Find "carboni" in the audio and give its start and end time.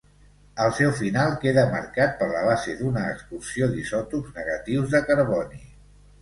5.13-5.63